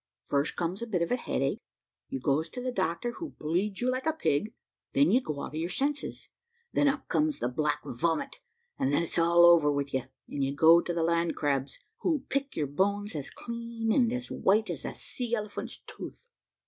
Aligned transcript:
First 0.25 0.55
comes 0.55 0.81
a 0.81 0.87
bit 0.87 1.03
of 1.03 1.11
a 1.11 1.15
headache 1.15 1.59
you 2.09 2.19
goes 2.19 2.49
to 2.49 2.59
the 2.63 2.71
doctor, 2.71 3.11
who 3.11 3.35
bleeds 3.37 3.81
you 3.81 3.91
like 3.91 4.07
a 4.07 4.13
pig 4.13 4.51
then 4.93 5.11
you 5.11 5.21
go 5.21 5.41
out 5.43 5.49
of 5.49 5.53
your 5.61 5.69
senses 5.69 6.27
then 6.73 6.87
up 6.87 7.07
comes 7.07 7.37
the 7.37 7.47
black 7.47 7.81
vomit, 7.85 8.37
and 8.79 8.91
then 8.91 9.03
it's 9.03 9.19
all 9.19 9.45
over 9.45 9.71
with 9.71 9.93
you, 9.93 10.05
and 10.27 10.43
you 10.43 10.55
go 10.55 10.81
to 10.81 10.91
the 10.91 11.03
land 11.03 11.35
crabs, 11.35 11.77
who 11.99 12.21
pick 12.29 12.55
your 12.55 12.65
bones 12.65 13.13
as 13.13 13.29
clean 13.29 13.91
and 13.91 14.11
as 14.11 14.31
white 14.31 14.71
as 14.71 14.85
a 14.85 14.95
sea 14.95 15.35
elephant's 15.35 15.77
tooth. 15.77 16.31